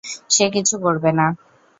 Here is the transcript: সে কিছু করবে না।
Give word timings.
সে 0.29 0.45
কিছু 0.55 0.75
করবে 0.83 1.11
না। 1.19 1.27